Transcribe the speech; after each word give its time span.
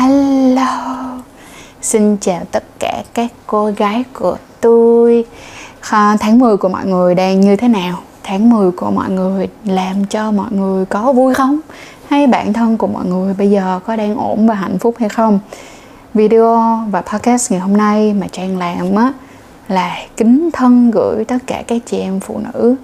Hello 0.00 1.18
Xin 1.82 2.16
chào 2.20 2.40
tất 2.50 2.64
cả 2.78 3.02
các 3.14 3.32
cô 3.46 3.72
gái 3.76 4.04
của 4.12 4.36
tôi 4.60 5.24
à, 5.80 6.16
Tháng 6.20 6.38
10 6.38 6.56
của 6.56 6.68
mọi 6.68 6.86
người 6.86 7.14
đang 7.14 7.40
như 7.40 7.56
thế 7.56 7.68
nào? 7.68 7.98
Tháng 8.22 8.50
10 8.50 8.70
của 8.70 8.90
mọi 8.90 9.10
người 9.10 9.48
làm 9.64 10.04
cho 10.04 10.30
mọi 10.30 10.52
người 10.52 10.84
có 10.84 11.12
vui 11.12 11.34
không? 11.34 11.60
Hay 12.08 12.26
bản 12.26 12.52
thân 12.52 12.76
của 12.76 12.86
mọi 12.86 13.06
người 13.06 13.34
bây 13.34 13.50
giờ 13.50 13.80
có 13.86 13.96
đang 13.96 14.16
ổn 14.16 14.46
và 14.46 14.54
hạnh 14.54 14.78
phúc 14.78 14.94
hay 14.98 15.08
không? 15.08 15.38
Video 16.14 16.78
và 16.90 17.02
podcast 17.02 17.52
ngày 17.52 17.60
hôm 17.60 17.76
nay 17.76 18.14
mà 18.14 18.26
Trang 18.32 18.58
làm 18.58 18.94
á 18.94 19.12
là 19.68 19.96
kính 20.16 20.50
thân 20.52 20.90
gửi 20.90 21.24
tất 21.24 21.38
cả 21.46 21.62
các 21.66 21.82
chị 21.86 21.98
em 21.98 22.20
phụ 22.20 22.40
nữ 22.52 22.76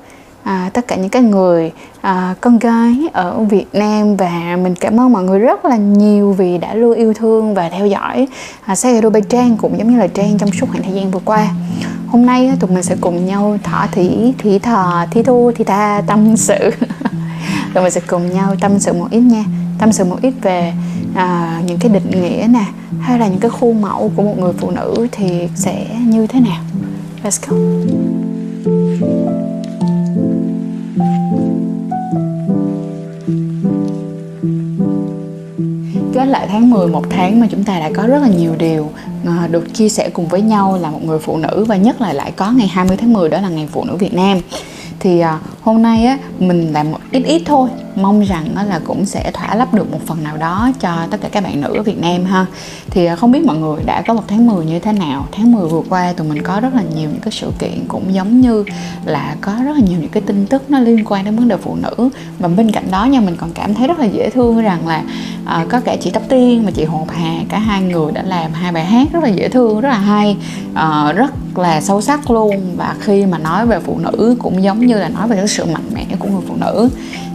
à, 0.47 0.71
tất 0.73 0.89
cả 0.89 0.97
những 0.97 1.11
cái 1.11 1.23
người 1.23 1.73
à, 2.01 2.35
con 2.41 2.59
gái 2.59 2.97
ở 3.13 3.45
Việt 3.51 3.67
Nam 3.73 4.17
và 4.17 4.59
mình 4.63 4.75
cảm 4.75 5.01
ơn 5.01 5.13
mọi 5.13 5.25
người 5.25 5.39
rất 5.39 5.65
là 5.65 5.77
nhiều 5.77 6.33
vì 6.33 6.59
đã 6.59 6.75
luôn 6.75 6.95
yêu 6.99 7.15
thương 7.15 7.55
và 7.55 7.69
theo 7.69 7.87
dõi. 7.87 8.29
À, 8.65 8.75
Sayado 8.75 9.11
bay 9.11 9.23
Trang 9.29 9.57
cũng 9.57 9.79
giống 9.79 9.91
như 9.91 9.99
là 9.99 10.07
Trang 10.07 10.39
trong 10.39 10.53
suốt 10.53 10.67
khoảng 10.71 10.83
thời 10.83 10.93
gian 10.93 11.11
vừa 11.11 11.21
qua. 11.25 11.49
Hôm 12.09 12.27
nay 12.27 12.53
tụi 12.61 12.71
mình 12.71 12.83
sẽ 12.83 12.97
cùng 13.01 13.27
nhau 13.27 13.59
thỏa 13.63 13.87
thỉ 13.93 14.35
thì 14.39 14.59
thò 14.59 15.05
thi 15.11 15.23
thu 15.23 15.53
thì 15.57 15.65
tha 15.65 16.03
tâm 16.07 16.37
sự. 16.37 16.71
Tụi 17.75 17.83
mình 17.83 17.93
sẽ 17.93 18.01
cùng 18.07 18.33
nhau 18.33 18.55
tâm 18.61 18.79
sự 18.79 18.93
một 18.93 19.09
ít 19.11 19.21
nha 19.21 19.45
tâm 19.79 19.93
sự 19.93 20.05
một 20.05 20.19
ít 20.23 20.35
về 20.43 20.73
à, 21.15 21.61
những 21.67 21.79
cái 21.79 21.91
định 21.93 22.11
nghĩa 22.11 22.47
nè 22.51 22.65
hay 23.01 23.19
là 23.19 23.29
những 23.29 23.41
cái 23.41 23.51
khuôn 23.51 23.83
mẫu 23.83 24.11
của 24.17 24.23
một 24.23 24.39
người 24.39 24.53
phụ 24.53 24.71
nữ 24.71 25.07
thì 25.13 25.49
sẽ 25.55 25.87
như 26.01 26.27
thế 26.27 26.41
nào. 26.41 26.61
Let's 27.25 27.39
go. 27.47 27.57
Kết 36.17 36.25
lại 36.25 36.47
tháng 36.51 36.71
10 36.71 36.89
một 36.89 37.05
tháng 37.11 37.41
mà 37.41 37.47
chúng 37.51 37.65
ta 37.65 37.81
đã 37.81 37.91
có 37.95 38.07
rất 38.07 38.23
là 38.23 38.29
nhiều 38.29 38.55
điều 38.59 38.91
ờ, 39.25 39.47
được 39.51 39.75
chia 39.75 39.89
sẻ 39.89 40.11
cùng 40.13 40.27
với 40.27 40.43
nhau 40.43 40.79
là 40.83 40.91
một 40.91 41.05
người 41.05 41.19
phụ 41.19 41.37
nữ 41.37 41.65
và 41.69 41.77
nhất 41.77 42.01
là 42.01 42.13
lại 42.13 42.33
có 42.37 42.51
ngày 42.51 42.67
20 42.67 42.97
tháng 42.97 43.13
10 43.13 43.29
đó 43.29 43.41
là 43.41 43.49
ngày 43.49 43.69
phụ 43.73 43.85
nữ 43.85 43.97
Việt 43.97 44.15
Nam. 44.15 44.39
Thì 45.01 45.21
ờ, 45.21 45.39
hôm 45.61 45.83
nay 45.83 46.07
á, 46.07 46.19
mình 46.39 46.73
làm 46.73 46.91
một 46.91 46.99
ít 47.11 47.23
ít 47.27 47.43
thôi 47.45 47.69
mong 47.97 48.21
rằng 48.21 48.47
nó 48.55 48.63
là 48.63 48.81
cũng 48.85 49.07
sẽ 49.07 49.31
thỏa 49.31 49.55
lấp 49.55 49.75
được 49.75 49.93
một 49.93 50.01
phần 50.07 50.25
nào 50.25 50.37
đó 50.37 50.71
cho 50.81 51.07
tất 51.11 51.21
cả 51.21 51.29
các 51.33 51.45
bạn 51.45 51.61
nữ 51.61 51.75
ở 51.77 51.83
Việt 51.83 51.99
Nam 51.99 52.25
ha. 52.25 52.47
Thì 52.91 53.07
à, 53.07 53.17
không 53.17 53.33
biết 53.33 53.45
mọi 53.45 53.57
người 53.57 53.83
đã 53.87 54.03
có 54.07 54.15
một 54.15 54.23
tháng 54.29 54.47
10 54.47 54.67
như 54.67 54.79
thế 54.79 54.93
nào? 54.93 55.27
Tháng 55.33 55.53
10 55.53 55.69
vừa 55.69 55.83
qua 55.89 56.13
tụi 56.13 56.29
mình 56.29 56.43
có 56.43 56.61
rất 56.61 56.75
là 56.75 56.83
nhiều 56.97 57.09
những 57.11 57.21
cái 57.21 57.33
sự 57.33 57.53
kiện 57.59 57.85
cũng 57.89 58.15
giống 58.15 58.41
như 58.41 58.65
là 59.05 59.37
có 59.41 59.53
rất 59.65 59.73
là 59.73 59.83
nhiều 59.89 59.99
những 60.01 60.11
cái 60.11 60.23
tin 60.27 60.47
tức 60.47 60.71
nó 60.71 60.79
liên 60.79 61.05
quan 61.05 61.25
đến 61.25 61.37
vấn 61.37 61.49
đề 61.49 61.57
phụ 61.57 61.77
nữ. 61.77 62.09
Và 62.39 62.49
bên 62.49 62.73
cạnh 62.73 62.91
đó 62.91 63.05
nha 63.05 63.21
mình 63.21 63.37
còn 63.37 63.51
cảm 63.55 63.75
thấy 63.75 63.89
rất 63.89 63.99
là 63.99 64.05
dễ 64.05 64.31
thương 64.31 64.63
rằng 64.63 64.89
là 64.89 65.03
uh, 65.63 65.69
có 65.69 65.81
cả 65.81 65.97
chị 66.01 66.11
Tóc 66.11 66.23
Tiên 66.29 66.65
và 66.65 66.71
chị 66.71 66.85
Hồ 66.85 67.07
Hà 67.09 67.35
cả 67.49 67.59
hai 67.59 67.83
người 67.83 68.13
đã 68.13 68.23
làm 68.23 68.53
hai 68.53 68.73
bài 68.73 68.85
hát 68.85 69.09
rất 69.13 69.23
là 69.23 69.29
dễ 69.29 69.49
thương 69.49 69.81
rất 69.81 69.89
là 69.89 69.99
hay 69.99 70.37
uh, 70.73 71.17
rất 71.17 71.59
là 71.59 71.81
sâu 71.81 72.01
sắc 72.01 72.31
luôn. 72.31 72.77
Và 72.77 72.97
khi 73.01 73.27
mà 73.27 73.39
nói 73.39 73.67
về 73.67 73.81
phụ 73.81 73.99
nữ 73.99 74.37
cũng 74.39 74.63
giống 74.63 74.87
như 74.87 74.99
là 74.99 75.09
nói 75.09 75.29
về 75.29 75.37
cái 75.37 75.49
sự 75.49 75.65
mạnh 75.65 75.91
mẽ 75.95 76.07
của 76.19 76.29
người 76.29 76.43
phụ 76.49 76.55
nữ. 76.57 76.89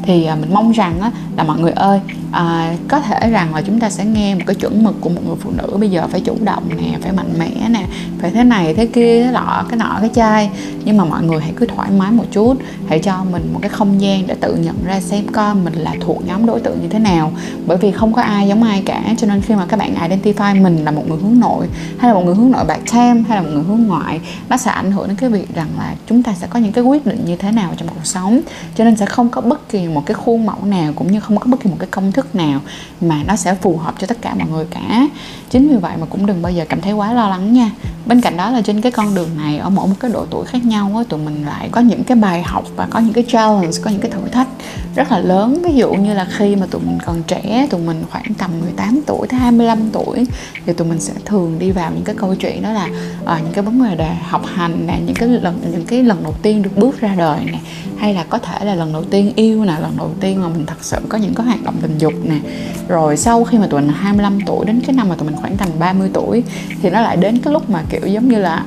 Thì 0.04 0.28
uh, 0.34 0.40
mình 0.40 0.51
mong 0.54 0.72
rằng 0.72 1.02
á, 1.02 1.12
là 1.38 1.44
mọi 1.44 1.60
người 1.60 1.72
ơi 1.72 2.00
à, 2.32 2.76
có 2.88 3.00
thể 3.00 3.30
rằng 3.30 3.56
là 3.56 3.62
chúng 3.62 3.80
ta 3.80 3.90
sẽ 3.90 4.06
nghe 4.06 4.36
một 4.36 4.42
cái 4.46 4.56
chuẩn 4.56 4.84
mực 4.84 4.96
của 5.02 5.10
một 5.10 5.22
người 5.26 5.36
phụ 5.40 5.52
nữ 5.52 5.78
bây 5.78 5.90
giờ 5.90 6.08
phải 6.08 6.22
chủ 6.22 6.38
động 6.44 6.64
nè 6.78 6.98
phải 7.02 7.12
mạnh 7.12 7.34
mẽ 7.40 7.70
nè 7.70 7.86
phải 8.20 8.32
thế 8.32 8.44
này 8.44 8.74
thế 8.74 8.86
kia 8.86 9.02
thế 9.02 9.32
lọ 9.32 9.66
cái 9.70 9.78
nọ 9.78 9.98
cái 10.02 10.10
chai. 10.14 10.50
Nhưng 10.86 10.98
mà 10.98 11.06
mọi 11.06 11.24
người 11.24 11.40
hãy 11.42 11.54
cứ 11.56 11.66
thoải 11.66 11.90
mái 11.92 12.12
một 12.12 12.24
chút 12.32 12.58
hãy 12.88 13.00
cho 13.00 13.24
mình 13.32 13.54
một 13.54 13.60
cái 13.62 13.70
không 13.70 14.02
gian 14.02 14.28
để 14.28 14.36
tự 14.42 14.56
nhận 14.56 14.76
ra 14.86 15.00
xem 15.00 15.28
coi 15.28 15.56
mình 15.56 15.74
là 15.74 15.96
thuộc 16.02 16.28
nhóm 16.28 16.46
đối 16.46 16.60
tượng 16.60 16.82
như 16.82 16.88
thế 16.88 17.00
nào. 17.00 17.32
Bởi 17.68 17.78
vì 17.78 17.92
không 17.92 18.14
có 18.14 18.22
ai 18.22 18.48
giống 18.48 18.64
ai 18.64 18.84
cả 18.86 19.02
cho 19.18 19.28
nên 19.28 19.42
khi 19.42 19.56
mà 19.56 19.66
các 19.66 19.80
bạn 19.80 19.96
identify 19.96 20.62
mình 20.62 20.86
là 20.86 20.92
một 20.92 21.04
người 21.08 21.18
hướng 21.22 21.40
nội 21.40 21.68
hay 21.98 22.10
là 22.10 22.14
một 22.14 22.26
người 22.26 22.36
hướng 22.36 22.52
nội 22.52 22.64
bạc 22.68 22.80
tham 22.86 23.24
hay 23.24 23.38
là 23.38 23.42
một 23.42 23.50
người 23.54 23.64
hướng 23.64 23.88
ngoại 23.88 24.22
nó 24.50 24.58
sẽ 24.58 24.72
ảnh 24.72 24.92
hưởng 24.92 25.08
đến 25.08 25.18
cái 25.18 25.30
việc 25.30 25.56
rằng 25.56 25.68
là 25.78 25.96
chúng 26.08 26.24
ta 26.24 26.34
sẽ 26.34 26.48
có 26.48 26.60
những 26.60 26.72
cái 26.72 26.84
quyết 26.84 27.06
định 27.06 27.24
như 27.26 27.36
thế 27.36 27.52
nào 27.52 27.74
trong 27.78 27.88
cuộc 27.88 28.06
sống. 28.06 28.42
Cho 28.76 28.84
nên 28.84 28.98
sẽ 28.98 29.06
không 29.06 29.30
có 29.30 29.42
bất 29.42 29.70
kỳ 29.70 29.88
một 29.88 30.04
cái 30.06 30.16
khuôn 30.16 30.46
mẫu 30.46 30.66
nào 30.66 30.94
cũng 30.96 31.12
như 31.12 31.20
không 31.20 31.38
có 31.38 31.46
bất 31.46 31.60
kỳ 31.60 31.70
một 31.70 31.78
cái 31.80 31.88
công 31.92 32.12
thức 32.12 32.21
nào 32.36 32.62
mà 33.02 33.24
nó 33.24 33.36
sẽ 33.36 33.56
phù 33.56 33.78
hợp 33.78 33.96
cho 34.00 34.08
tất 34.08 34.22
cả 34.22 34.34
mọi 34.34 34.48
người 34.50 34.66
cả. 34.72 35.08
Chính 35.50 35.70
vì 35.70 35.76
vậy 35.76 35.98
mà 36.00 36.06
cũng 36.10 36.26
đừng 36.26 36.42
bao 36.42 36.52
giờ 36.52 36.66
cảm 36.70 36.82
thấy 36.82 36.94
quá 36.94 37.14
lo 37.14 37.30
lắng 37.30 37.54
nha 37.54 37.72
bên 38.06 38.22
cạnh 38.22 38.38
đó 38.38 38.52
là 38.52 38.62
trên 38.62 38.82
cái 38.82 38.92
con 38.92 39.16
đường 39.16 39.30
này 39.38 39.58
ở 39.58 39.70
mỗi 39.70 39.88
một 39.88 39.96
cái 40.00 40.12
độ 40.12 40.26
tuổi 40.30 40.46
khác 40.46 40.66
nhau 40.66 40.92
á 40.98 41.04
tụi 41.10 41.20
mình 41.20 41.46
lại 41.46 41.70
có 41.72 41.82
những 41.82 42.04
cái 42.04 42.18
bài 42.18 42.44
học 42.44 42.64
và 42.76 42.88
có 42.90 43.00
những 43.00 43.14
cái 43.14 43.24
challenge 43.28 43.78
có 43.82 43.92
những 43.92 44.02
cái 44.02 44.12
thử 44.12 44.20
thách 44.32 44.48
rất 44.96 45.12
là 45.12 45.20
lớn. 45.20 45.62
Ví 45.64 45.76
dụ 45.76 45.94
như 45.94 46.14
là 46.14 46.28
khi 46.30 46.56
mà 46.56 46.66
tụi 46.72 46.82
mình 46.82 46.98
còn 47.06 47.24
trẻ 47.28 47.68
tụi 47.70 47.82
mình 47.82 48.04
khoảng 48.12 48.34
tầm 48.34 48.52
18 48.62 49.02
tuổi 49.08 49.28
tới 49.28 49.40
25 49.40 49.90
tuổi 49.92 50.26
thì 50.66 50.74
tụi 50.74 50.88
mình 50.88 51.00
sẽ 51.00 51.14
thường 51.26 51.60
đi 51.60 51.72
vào 51.72 51.92
những 51.92 52.04
cái 52.04 52.16
câu 52.16 52.36
chuyện 52.36 52.64
đó 52.64 52.72
là 52.72 52.86
uh, 53.24 53.44
những 53.44 53.54
cái 53.54 53.64
vấn 53.64 53.98
đề 53.98 54.10
học 54.24 54.42
hành 54.46 54.88
nè 54.88 55.00
những 55.06 55.16
cái 55.16 55.30
lần 55.30 55.60
những 55.72 55.86
cái 55.86 56.04
lần 56.04 56.24
đầu 56.24 56.36
tiên 56.42 56.62
được 56.62 56.78
bước 56.78 57.02
ra 57.02 57.16
đời 57.18 57.40
nè 57.46 57.60
hay 57.98 58.14
là 58.14 58.24
có 58.24 58.38
thể 58.38 58.66
là 58.66 58.76
lần 58.76 58.94
đầu 58.94 59.04
tiên 59.04 59.32
yêu 59.36 59.66
nè 59.66 59.74
lần 59.82 59.98
đầu 59.98 60.12
tiên 60.20 60.42
mà 60.42 60.48
mình 60.48 60.66
thật 60.66 60.76
sự 60.82 60.98
có 61.10 61.18
những 61.18 61.34
cái 61.34 61.46
hoạt 61.46 61.64
động 61.64 61.76
tình 61.82 61.98
dục 61.98 62.14
nè. 62.24 62.40
Rồi 62.88 63.18
sau 63.18 63.44
khi 63.44 63.58
mà 63.58 63.68
tụi 63.68 63.82
mình 63.82 63.92
25 63.94 64.40
tuổi 64.46 64.66
đến 64.66 64.82
cái 64.88 64.96
năm 64.96 65.10
mà 65.10 65.16
tụi 65.16 65.30
mình 65.30 65.42
khoảng 65.42 65.58
tầm 65.58 65.70
30 65.80 66.10
tuổi 66.14 66.44
thì 66.82 66.90
nó 66.90 67.02
lại 67.02 67.18
đến 67.18 67.40
cái 67.40 67.54
lúc 67.54 67.70
mà 67.70 67.84
kiểu 67.92 68.08
giống 68.08 68.30
như 68.30 68.40
là 68.40 68.66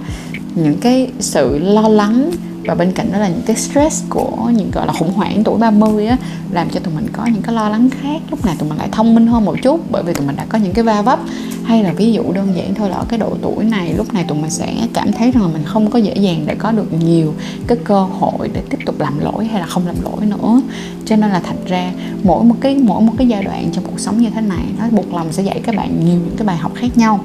những 0.55 0.79
cái 0.81 1.11
sự 1.21 1.59
lo 1.59 1.89
lắng 1.89 2.31
và 2.67 2.75
bên 2.75 2.93
cạnh 2.93 3.13
đó 3.13 3.19
là 3.19 3.29
những 3.29 3.43
cái 3.47 3.57
stress 3.57 4.05
của 4.09 4.51
những 4.57 4.71
gọi 4.71 4.87
là 4.87 4.93
khủng 4.93 5.13
hoảng 5.13 5.45
tuổi 5.45 5.59
30 5.59 6.07
á 6.07 6.17
làm 6.51 6.71
cho 6.71 6.81
tụi 6.81 6.95
mình 6.95 7.07
có 7.13 7.27
những 7.27 7.43
cái 7.43 7.55
lo 7.55 7.69
lắng 7.69 7.91
khác. 7.91 8.23
Lúc 8.31 8.47
này 8.47 8.57
tụi 8.59 8.69
mình 8.69 8.79
lại 8.79 8.89
thông 8.93 9.15
minh 9.15 9.27
hơn 9.27 9.45
một 9.45 9.55
chút 9.63 9.81
bởi 9.91 10.03
vì 10.03 10.13
tụi 10.13 10.27
mình 10.27 10.37
đã 10.37 10.47
có 10.49 10.59
những 10.59 10.73
cái 10.73 10.85
va 10.85 11.03
vấp. 11.03 11.19
Hay 11.65 11.83
là 11.83 11.93
ví 11.93 12.13
dụ 12.13 12.33
đơn 12.33 12.57
giản 12.57 12.75
thôi 12.75 12.91
là 12.91 12.97
ở 12.97 13.05
cái 13.09 13.19
độ 13.19 13.37
tuổi 13.43 13.65
này 13.65 13.95
lúc 13.95 14.15
này 14.15 14.25
tụi 14.29 14.39
mình 14.39 14.51
sẽ 14.51 14.75
cảm 14.95 15.13
thấy 15.13 15.31
rằng 15.31 15.43
là 15.43 15.49
mình 15.49 15.65
không 15.65 15.91
có 15.91 15.99
dễ 15.99 16.15
dàng 16.15 16.45
để 16.47 16.55
có 16.55 16.73
được 16.73 16.93
nhiều 16.93 17.35
cái 17.67 17.79
cơ 17.85 18.01
hội 18.03 18.51
để 18.53 18.63
tiếp 18.71 18.79
tục 18.87 19.01
làm 19.01 19.19
lỗi 19.19 19.45
hay 19.47 19.61
là 19.61 19.67
không 19.67 19.87
làm 19.87 19.97
lỗi 20.03 20.27
nữa. 20.27 20.61
Cho 21.05 21.17
nên 21.17 21.31
là 21.31 21.41
thành 21.41 21.65
ra 21.67 21.93
mỗi 22.23 22.45
một 22.45 22.55
cái 22.61 22.77
mỗi 22.83 23.03
một 23.03 23.13
cái 23.19 23.29
giai 23.29 23.45
đoạn 23.45 23.69
trong 23.73 23.85
cuộc 23.85 24.01
sống 24.01 24.19
như 24.19 24.31
thế 24.31 24.41
này 24.41 24.65
nó 24.79 24.85
buộc 24.91 25.15
lòng 25.15 25.33
sẽ 25.33 25.43
dạy 25.43 25.61
các 25.65 25.75
bạn 25.77 26.05
nhiều 26.05 26.17
những 26.25 26.37
cái 26.37 26.47
bài 26.47 26.57
học 26.57 26.73
khác 26.75 26.99
nhau. 26.99 27.21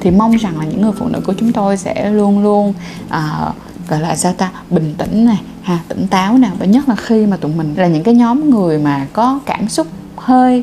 Thì 0.00 0.10
mong 0.10 0.36
rằng 0.36 0.58
là 0.58 0.64
những 0.64 0.82
người 0.82 0.92
phụ 0.92 1.08
nữ 1.08 1.20
của 1.26 1.34
chúng 1.38 1.52
tôi 1.52 1.76
sẽ 1.76 2.10
luôn 2.10 2.42
luôn 2.42 2.74
uh, 3.06 3.54
gọi 3.88 4.00
là 4.00 4.16
sao 4.16 4.32
ta, 4.32 4.50
bình 4.70 4.94
tĩnh 4.98 5.24
này, 5.24 5.40
ha, 5.62 5.78
tỉnh 5.88 6.06
táo 6.06 6.38
nè. 6.38 6.50
Và 6.58 6.66
nhất 6.66 6.88
là 6.88 6.94
khi 6.94 7.26
mà 7.26 7.36
tụi 7.36 7.52
mình 7.54 7.74
là 7.76 7.86
những 7.86 8.02
cái 8.02 8.14
nhóm 8.14 8.50
người 8.50 8.78
mà 8.78 9.06
có 9.12 9.40
cảm 9.46 9.68
xúc 9.68 9.86
hơi 10.16 10.62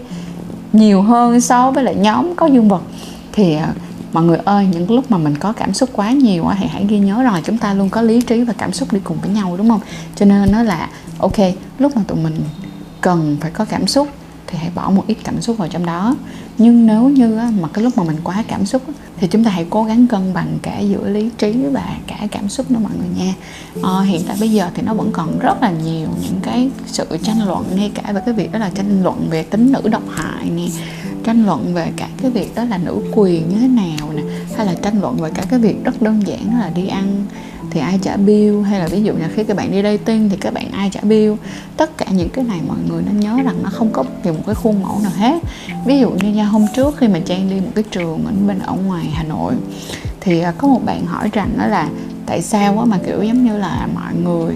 nhiều 0.73 1.01
hơn 1.01 1.41
so 1.41 1.71
với 1.71 1.83
lại 1.83 1.95
nhóm 1.95 2.35
có 2.35 2.45
dương 2.45 2.67
vật, 2.67 2.81
thì 3.31 3.55
à, 3.55 3.73
mọi 4.13 4.23
người 4.23 4.37
ơi, 4.45 4.67
những 4.71 4.91
lúc 4.91 5.11
mà 5.11 5.17
mình 5.17 5.37
có 5.37 5.53
cảm 5.53 5.73
xúc 5.73 5.89
quá 5.93 6.11
nhiều 6.11 6.45
thì 6.59 6.65
hãy 6.67 6.85
ghi 6.89 6.99
nhớ 6.99 7.23
rằng 7.23 7.33
là 7.33 7.41
chúng 7.43 7.57
ta 7.57 7.73
luôn 7.73 7.89
có 7.89 8.01
lý 8.01 8.21
trí 8.21 8.41
và 8.41 8.53
cảm 8.57 8.73
xúc 8.73 8.93
đi 8.93 8.99
cùng 9.03 9.17
với 9.21 9.31
nhau, 9.31 9.55
đúng 9.57 9.69
không? 9.69 9.81
Cho 10.15 10.25
nên 10.25 10.51
nó 10.51 10.63
là, 10.63 10.89
ok, 11.17 11.37
lúc 11.79 11.95
mà 11.95 12.01
tụi 12.07 12.17
mình 12.23 12.35
cần 13.01 13.37
phải 13.41 13.51
có 13.51 13.65
cảm 13.65 13.87
xúc 13.87 14.07
thì 14.51 14.57
hãy 14.57 14.71
bỏ 14.75 14.89
một 14.89 15.03
ít 15.07 15.17
cảm 15.23 15.41
xúc 15.41 15.57
vào 15.57 15.67
trong 15.67 15.85
đó. 15.85 16.15
Nhưng 16.57 16.85
nếu 16.85 17.09
như 17.09 17.39
mà 17.61 17.67
cái 17.73 17.83
lúc 17.83 17.97
mà 17.97 18.03
mình 18.03 18.17
quá 18.23 18.43
cảm 18.47 18.65
xúc 18.65 18.81
thì 19.17 19.27
chúng 19.27 19.43
ta 19.43 19.51
hãy 19.51 19.65
cố 19.69 19.83
gắng 19.83 20.07
cân 20.07 20.33
bằng 20.33 20.57
cả 20.61 20.79
giữa 20.79 21.09
lý 21.09 21.29
trí 21.37 21.53
và 21.71 21.97
cả 22.07 22.27
cảm 22.31 22.49
xúc 22.49 22.71
nữa 22.71 22.79
mọi 22.83 22.91
người 22.97 23.25
nha. 23.25 23.33
À, 23.83 24.01
hiện 24.01 24.21
tại 24.27 24.37
bây 24.39 24.51
giờ 24.51 24.69
thì 24.73 24.81
nó 24.81 24.93
vẫn 24.93 25.09
còn 25.11 25.39
rất 25.39 25.61
là 25.61 25.71
nhiều 25.71 26.07
những 26.21 26.39
cái 26.43 26.69
sự 26.85 27.05
tranh 27.23 27.47
luận 27.47 27.65
ngay 27.75 27.91
cả 27.93 28.11
về 28.11 28.21
cái 28.25 28.33
việc 28.33 28.51
đó 28.51 28.59
là 28.59 28.69
tranh 28.75 29.03
luận 29.03 29.27
về 29.29 29.43
tính 29.43 29.71
nữ 29.71 29.81
độc 29.89 30.03
hại 30.09 30.49
nè 30.49 30.67
tranh 31.23 31.45
luận 31.45 31.73
về 31.73 31.91
cả 31.95 32.07
cái 32.21 32.31
việc 32.31 32.55
đó 32.55 32.63
là 32.63 32.77
nữ 32.77 33.01
quyền 33.11 33.49
như 33.49 33.55
thế 33.59 33.67
nào 33.67 34.13
nè 34.15 34.21
hay 34.57 34.65
là 34.65 34.73
tranh 34.81 35.01
luận 35.01 35.17
về 35.17 35.29
cả 35.33 35.43
cái 35.49 35.59
việc 35.59 35.83
rất 35.83 36.01
đơn 36.01 36.27
giản 36.27 36.51
đó 36.51 36.57
là 36.57 36.69
đi 36.69 36.87
ăn 36.87 37.25
thì 37.71 37.79
ai 37.79 37.99
trả 38.01 38.17
bill? 38.17 38.61
Hay 38.61 38.79
là 38.79 38.87
ví 38.87 39.03
dụ 39.03 39.13
là 39.19 39.29
khi 39.35 39.43
các 39.43 39.57
bạn 39.57 39.71
đi 39.71 39.81
dating 39.83 40.29
thì 40.29 40.37
các 40.37 40.53
bạn 40.53 40.71
ai 40.71 40.89
trả 40.89 41.01
bill? 41.03 41.33
Tất 41.77 41.97
cả 41.97 42.05
những 42.11 42.29
cái 42.29 42.45
này 42.45 42.59
mọi 42.67 42.77
người 42.89 43.03
nên 43.05 43.19
nhớ 43.19 43.37
rằng 43.43 43.55
nó 43.63 43.69
không 43.69 43.89
có 43.91 44.03
bất 44.03 44.23
kỳ 44.23 44.31
một 44.31 44.43
cái 44.45 44.55
khuôn 44.55 44.81
mẫu 44.81 44.99
nào 45.03 45.11
hết. 45.15 45.39
Ví 45.85 45.99
dụ 45.99 46.09
như 46.09 46.29
nha, 46.29 46.45
hôm 46.45 46.65
trước 46.75 46.97
khi 46.97 47.07
mà 47.07 47.19
trang 47.25 47.49
đi 47.49 47.55
một 47.55 47.71
cái 47.75 47.83
trường 47.91 48.25
ở 48.25 48.31
bên, 48.47 48.59
ở 48.59 48.73
ngoài 48.85 49.05
hà 49.13 49.23
nội, 49.23 49.53
thì 50.21 50.39
à, 50.39 50.53
có 50.57 50.67
một 50.67 50.81
bạn 50.85 51.05
hỏi 51.05 51.29
rằng 51.33 51.49
đó 51.57 51.67
là 51.67 51.89
tại 52.25 52.41
sao 52.41 52.85
mà, 52.87 52.97
kiểu, 53.05 53.23
giống 53.23 53.45
như 53.45 53.57
là 53.57 53.87
mọi 53.95 54.15
người 54.23 54.55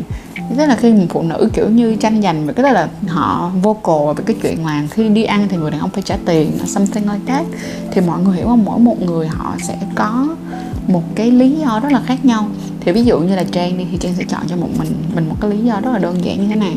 tức 0.57 0.65
là 0.65 0.75
khi 0.75 0.94
một 0.94 1.06
phụ 1.09 1.21
nữ, 1.21 1.50
kiểu 1.53 1.69
như, 1.69 1.95
tranh 1.95 2.21
giành 2.21 2.47
về 2.47 2.53
cái 2.53 2.63
đó 2.63 2.71
là 2.71 2.88
họ 3.07 3.51
vô 3.61 3.73
cồ 3.73 4.13
về 4.13 4.23
cái 4.27 4.35
chuyện 4.41 4.65
là 4.65 4.83
khi 4.91 5.09
đi 5.09 5.23
ăn 5.23 5.47
thì 5.50 5.57
người 5.57 5.71
đàn 5.71 5.79
ông 5.79 5.89
phải 5.89 6.03
trả 6.03 6.18
tiền 6.25 6.51
something 6.65 7.03
like 7.03 7.25
that, 7.27 7.45
thì 7.91 8.01
mọi 8.01 8.21
người 8.21 8.38
hiểu 8.38 8.45
không? 8.45 8.65
Mỗi 8.65 8.79
một 8.79 9.01
người 9.01 9.27
họ 9.27 9.56
sẽ 9.63 9.77
có 9.95 10.27
một 10.88 11.03
cái 11.15 11.31
lý 11.31 11.51
do 11.51 11.79
rất 11.79 11.91
là 11.91 12.01
khác 12.06 12.25
nhau 12.25 12.47
thì 12.85 12.91
ví 12.91 13.03
dụ 13.03 13.19
như 13.19 13.35
là 13.35 13.43
trang 13.51 13.77
đi, 13.77 13.85
thì 13.91 13.97
trang 13.97 14.13
sẽ 14.17 14.23
chọn 14.29 14.41
cho 14.47 14.55
một 14.55 14.67
mình 14.79 14.87
mình 15.15 15.29
một 15.29 15.35
cái 15.41 15.51
lý 15.51 15.57
do 15.57 15.81
rất 15.81 15.91
là 15.91 15.99
đơn 15.99 16.25
giản 16.25 16.41
như 16.41 16.47
thế 16.47 16.55
này. 16.55 16.75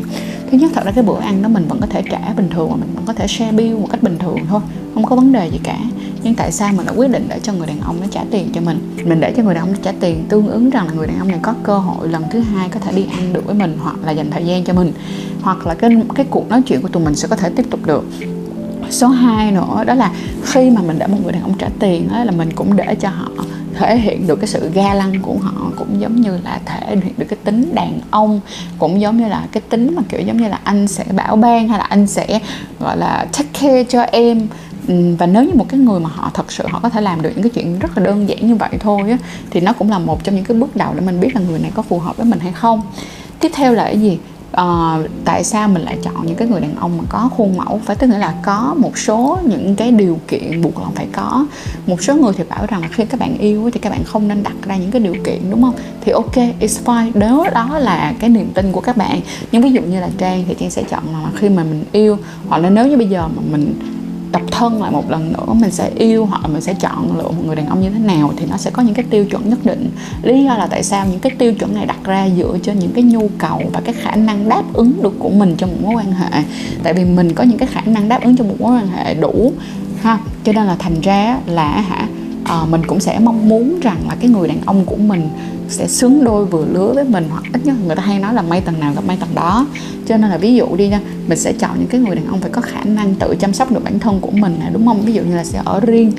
Thứ 0.51 0.57
nhất, 0.57 0.71
thật 0.75 0.85
ra 0.85 0.91
cái 0.91 1.03
bữa 1.03 1.19
ăn 1.19 1.41
đó 1.41 1.49
mình 1.49 1.65
vẫn 1.67 1.81
có 1.81 1.87
thể 1.87 2.03
trả 2.11 2.33
bình 2.37 2.49
thường 2.49 2.69
và 2.69 2.75
mình 2.75 2.89
vẫn 2.95 3.05
có 3.05 3.13
thể 3.13 3.27
share 3.27 3.51
bill 3.51 3.77
một 3.77 3.87
cách 3.91 4.03
bình 4.03 4.17
thường 4.19 4.37
thôi, 4.49 4.61
không 4.93 5.05
có 5.05 5.15
vấn 5.15 5.31
đề 5.31 5.49
gì 5.51 5.59
cả. 5.63 5.77
Nhưng 6.23 6.35
tại 6.35 6.51
sao 6.51 6.73
mình 6.73 6.85
đã 6.85 6.93
quyết 6.95 7.11
định 7.11 7.25
để 7.29 7.39
cho 7.43 7.53
người 7.53 7.67
đàn 7.67 7.81
ông 7.81 7.97
nó 8.01 8.07
trả 8.11 8.23
tiền 8.31 8.49
cho 8.53 8.61
mình? 8.61 8.95
Mình 9.05 9.19
để 9.19 9.33
cho 9.37 9.43
người 9.43 9.55
đàn 9.55 9.63
ông 9.63 9.75
trả 9.81 9.91
tiền 9.99 10.25
tương 10.29 10.47
ứng 10.47 10.69
rằng 10.69 10.87
là 10.87 10.93
người 10.93 11.07
đàn 11.07 11.19
ông 11.19 11.27
này 11.27 11.39
có 11.41 11.53
cơ 11.63 11.77
hội 11.77 12.07
lần 12.07 12.23
thứ 12.31 12.39
hai 12.39 12.69
có 12.69 12.79
thể 12.79 12.91
đi 12.91 13.05
ăn 13.11 13.33
được 13.33 13.45
với 13.45 13.55
mình 13.55 13.77
hoặc 13.83 13.95
là 14.05 14.11
dành 14.11 14.31
thời 14.31 14.45
gian 14.45 14.63
cho 14.63 14.73
mình. 14.73 14.93
Hoặc 15.41 15.67
là 15.67 15.73
cái 15.73 15.91
cái 16.15 16.25
cuộc 16.29 16.49
nói 16.49 16.61
chuyện 16.65 16.81
của 16.81 16.87
tụi 16.87 17.03
mình 17.03 17.15
sẽ 17.15 17.27
có 17.27 17.35
thể 17.35 17.49
tiếp 17.49 17.65
tục 17.69 17.79
được 17.85 18.03
số 18.89 19.07
2 19.07 19.51
nữa 19.51 19.83
đó 19.85 19.93
là 19.93 20.11
khi 20.43 20.69
mà 20.69 20.81
mình 20.81 20.99
để 20.99 21.07
một 21.07 21.17
người 21.23 21.31
đàn 21.31 21.41
ông 21.41 21.53
trả 21.57 21.67
tiền 21.79 22.07
đó 22.11 22.23
là 22.23 22.31
mình 22.31 22.49
cũng 22.55 22.75
để 22.75 22.95
cho 22.99 23.09
họ 23.09 23.29
thể 23.77 23.97
hiện 23.97 24.27
được 24.27 24.35
cái 24.35 24.47
sự 24.47 24.71
ga 24.73 24.93
lăng 24.93 25.21
của 25.21 25.35
họ 25.41 25.71
cũng 25.77 26.01
giống 26.01 26.21
như 26.21 26.37
là 26.43 26.59
thể 26.65 26.95
hiện 27.03 27.13
được 27.17 27.25
cái 27.29 27.39
tính 27.43 27.75
đàn 27.75 27.99
ông 28.11 28.39
cũng 28.77 29.01
giống 29.01 29.17
như 29.17 29.27
là 29.27 29.47
cái 29.51 29.61
tính 29.69 29.95
mà 29.95 30.01
kiểu 30.09 30.21
giống 30.21 30.37
như 30.37 30.47
là 30.47 30.59
anh 30.63 30.87
sẽ 30.87 31.03
bảo 31.15 31.35
ban 31.35 31.67
hay 31.67 31.79
là 31.79 31.85
anh 31.85 32.07
sẽ 32.07 32.39
gọi 32.79 32.97
là 32.97 33.27
take 33.37 33.49
care 33.61 33.83
cho 33.83 34.01
em. 34.01 34.47
Và 35.17 35.25
nếu 35.25 35.43
như 35.43 35.51
một 35.53 35.65
cái 35.69 35.79
người 35.79 35.99
mà 35.99 36.09
họ 36.13 36.31
thật 36.33 36.51
sự 36.51 36.67
họ 36.67 36.79
có 36.83 36.89
thể 36.89 37.01
làm 37.01 37.21
được 37.21 37.31
những 37.35 37.43
cái 37.43 37.49
chuyện 37.49 37.79
rất 37.79 37.97
là 37.97 38.03
đơn 38.05 38.29
giản 38.29 38.47
như 38.47 38.55
vậy 38.55 38.69
thôi 38.79 39.11
á, 39.11 39.17
thì 39.49 39.59
nó 39.59 39.73
cũng 39.73 39.89
là 39.89 39.99
một 39.99 40.23
trong 40.23 40.35
những 40.35 40.45
cái 40.45 40.57
bước 40.57 40.75
đầu 40.75 40.93
để 40.95 41.01
mình 41.01 41.19
biết 41.19 41.35
là 41.35 41.41
người 41.41 41.59
này 41.59 41.71
có 41.73 41.81
phù 41.81 41.99
hợp 41.99 42.17
với 42.17 42.25
mình 42.25 42.39
hay 42.39 42.51
không. 42.51 42.81
Tiếp 43.39 43.51
theo 43.55 43.73
là 43.73 43.83
cái 43.83 43.99
gì? 43.99 44.17
Uh, 44.61 45.09
tại 45.25 45.43
sao 45.43 45.67
mình 45.67 45.81
lại 45.81 45.97
chọn 46.03 46.25
những 46.25 46.35
cái 46.35 46.47
người 46.47 46.61
đàn 46.61 46.75
ông 46.75 46.97
mà 46.97 47.03
có 47.09 47.29
khuôn 47.37 47.57
mẫu? 47.57 47.81
Phải 47.85 47.95
tức 47.95 48.07
nghĩa 48.07 48.17
là 48.17 48.33
có 48.43 48.75
một 48.77 48.97
số 48.97 49.39
những 49.45 49.75
cái 49.75 49.91
điều 49.91 50.19
kiện 50.27 50.61
buộc 50.61 50.79
lòng 50.79 50.91
phải 50.95 51.07
có. 51.11 51.45
Một 51.87 52.03
số 52.03 52.15
người 52.15 52.33
thì 52.37 52.43
bảo 52.49 52.65
rằng 52.65 52.81
khi 52.91 53.05
các 53.05 53.19
bạn 53.19 53.37
yêu 53.37 53.69
thì 53.73 53.79
các 53.79 53.89
bạn 53.89 54.03
không 54.03 54.27
nên 54.27 54.43
đặt 54.43 54.55
ra 54.63 54.77
những 54.77 54.91
cái 54.91 55.01
điều 55.01 55.15
kiện 55.23 55.49
đúng 55.49 55.61
không? 55.61 55.75
Thì 56.01 56.11
ok 56.11 56.35
it's 56.35 56.83
fine. 56.85 57.11
Nếu 57.13 57.43
đó 57.53 57.79
là 57.79 58.13
cái 58.19 58.29
niềm 58.29 58.49
tin 58.53 58.71
của 58.71 58.81
các 58.81 58.97
bạn 58.97 59.21
nhưng 59.51 59.61
ví 59.61 59.71
dụ 59.71 59.81
như 59.81 59.99
là 59.99 60.09
trang 60.17 60.43
thì 60.47 60.55
trang 60.59 60.69
sẽ 60.69 60.83
chọn 60.83 61.03
là 61.13 61.29
khi 61.35 61.49
mà 61.49 61.63
mình 61.63 61.83
yêu 61.91 62.17
hoặc 62.47 62.57
là 62.57 62.69
nếu 62.69 62.87
như 62.87 62.97
bây 62.97 63.07
giờ 63.07 63.27
mà 63.27 63.41
mình 63.51 63.73
độc 64.31 64.41
thân 64.51 64.81
lại 64.81 64.91
một 64.91 65.11
lần 65.11 65.33
nữa, 65.33 65.53
mình 65.53 65.71
sẽ 65.71 65.89
yêu 65.95 66.25
hoặc 66.25 66.41
là 66.41 66.47
mình 66.47 66.61
sẽ 66.61 66.73
chọn 66.73 67.17
lựa 67.17 67.23
một 67.23 67.45
người 67.45 67.55
đàn 67.55 67.67
ông 67.67 67.81
như 67.81 67.89
thế 67.89 67.99
nào 67.99 68.33
thì 68.37 68.45
nó 68.49 68.57
sẽ 68.57 68.71
có 68.71 68.83
những 68.83 68.93
cái 68.93 69.05
tiêu 69.09 69.25
chuẩn 69.25 69.49
nhất 69.49 69.59
định. 69.63 69.89
Lý 70.23 70.43
do 70.43 70.57
là 70.57 70.67
tại 70.67 70.83
sao 70.83 71.05
những 71.05 71.19
cái 71.19 71.31
tiêu 71.37 71.53
chuẩn 71.53 71.75
này 71.75 71.85
đặt 71.85 72.03
ra 72.03 72.27
dựa 72.37 72.57
trên 72.63 72.79
những 72.79 72.91
cái 72.91 73.03
nhu 73.03 73.29
cầu 73.37 73.61
và 73.73 73.81
cái 73.85 73.93
khả 73.93 74.15
năng 74.15 74.49
đáp 74.49 74.63
ứng 74.73 75.03
được 75.03 75.13
của 75.19 75.29
mình 75.29 75.55
trong 75.57 75.69
một 75.69 75.77
mối 75.81 75.95
quan 75.95 76.11
hệ. 76.11 76.43
Tại 76.83 76.93
vì 76.93 77.05
mình 77.05 77.33
có 77.33 77.43
những 77.43 77.57
cái 77.57 77.67
khả 77.67 77.81
năng 77.85 78.09
đáp 78.09 78.23
ứng 78.23 78.35
trong 78.37 78.47
một 78.47 78.55
mối 78.59 78.77
quan 78.77 78.87
hệ 78.87 79.13
đủ, 79.13 79.53
ha. 80.01 80.17
Cho 80.43 80.53
nên 80.53 80.65
là 80.65 80.75
thành 80.79 81.01
ra 81.01 81.37
là 81.45 81.81
hả 81.81 82.07
à, 82.49 82.65
mình 82.69 82.81
cũng 82.87 82.99
sẽ 82.99 83.19
mong 83.19 83.49
muốn 83.49 83.79
rằng 83.79 83.97
là 84.07 84.15
cái 84.19 84.29
người 84.29 84.47
đàn 84.47 84.57
ông 84.65 84.85
của 84.85 84.95
mình 84.95 85.29
sẽ 85.67 85.87
xứng 85.87 86.23
đôi 86.23 86.45
vừa 86.45 86.65
lứa 86.65 86.91
với 86.95 87.03
mình 87.03 87.27
hoặc 87.31 87.43
ít 87.53 87.65
nhất 87.65 87.75
người 87.85 87.95
ta 87.95 88.01
hay 88.01 88.19
nói 88.19 88.33
là 88.33 88.41
may 88.41 88.61
tầng 88.61 88.79
nào 88.79 88.93
gặp 88.93 89.03
may 89.07 89.17
tầng 89.19 89.29
đó. 89.35 89.67
Cho 90.07 90.17
nên 90.17 90.29
là 90.29 90.37
ví 90.37 90.55
dụ 90.55 90.75
đi 90.75 90.87
nha 90.87 90.99
mình 91.27 91.37
sẽ 91.37 91.53
chọn 91.53 91.71
những 91.79 91.87
cái 91.87 92.01
người 92.01 92.15
đàn 92.15 92.27
ông 92.27 92.39
phải 92.41 92.49
có 92.49 92.61
khả 92.61 92.83
năng 92.83 93.15
tự 93.15 93.35
chăm 93.39 93.53
sóc 93.53 93.71
được 93.71 93.83
bản 93.83 93.99
thân 93.99 94.19
của 94.19 94.31
mình 94.31 94.55
này 94.59 94.69
đúng 94.73 94.87
không? 94.87 95.01
Ví 95.01 95.13
dụ 95.13 95.21
như 95.21 95.35
là 95.35 95.43
sẽ 95.43 95.61
ở 95.65 95.79
riêng 95.79 96.11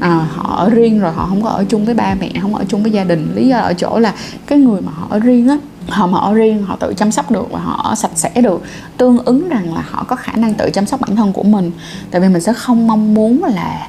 à, 0.00 0.28
họ 0.30 0.56
ở 0.56 0.70
riêng 0.70 1.00
rồi 1.00 1.12
họ 1.12 1.26
không 1.28 1.42
có 1.42 1.48
ở 1.48 1.64
chung 1.64 1.84
với 1.84 1.94
ba 1.94 2.14
mẹ 2.20 2.30
không 2.42 2.54
ở 2.54 2.64
chung 2.68 2.82
với 2.82 2.92
gia 2.92 3.04
đình. 3.04 3.32
Lý 3.34 3.48
do 3.48 3.58
ở 3.58 3.74
chỗ 3.74 3.98
là 3.98 4.14
cái 4.46 4.58
người 4.58 4.80
mà 4.80 4.92
họ 4.92 5.06
ở 5.10 5.18
riêng 5.18 5.48
á 5.48 5.58
họ 5.88 6.06
mà 6.06 6.18
ở 6.18 6.34
riêng 6.34 6.62
họ 6.62 6.76
tự 6.76 6.94
chăm 6.96 7.12
sóc 7.12 7.30
được 7.30 7.52
và 7.52 7.60
họ 7.60 7.94
sạch 7.96 8.10
sẽ 8.14 8.30
được 8.42 8.62
tương 8.96 9.18
ứng 9.24 9.48
rằng 9.48 9.74
là 9.74 9.84
họ 9.90 10.04
có 10.04 10.16
khả 10.16 10.32
năng 10.36 10.54
tự 10.54 10.70
chăm 10.70 10.86
sóc 10.86 11.00
bản 11.00 11.16
thân 11.16 11.32
của 11.32 11.42
mình. 11.42 11.70
Tại 12.10 12.20
vì 12.20 12.28
mình 12.28 12.42
sẽ 12.42 12.52
không 12.52 12.86
mong 12.86 13.14
muốn 13.14 13.44
là 13.44 13.88